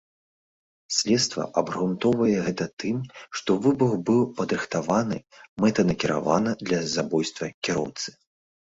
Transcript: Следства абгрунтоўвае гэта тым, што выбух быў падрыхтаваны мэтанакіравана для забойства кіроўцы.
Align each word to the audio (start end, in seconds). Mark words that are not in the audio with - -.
Следства 0.99 1.43
абгрунтоўвае 1.63 2.31
гэта 2.47 2.67
тым, 2.85 2.97
што 3.41 3.59
выбух 3.67 3.91
быў 4.09 4.19
падрыхтаваны 4.43 5.23
мэтанакіравана 5.67 6.51
для 6.67 6.85
забойства 6.99 7.45
кіроўцы. 7.67 8.21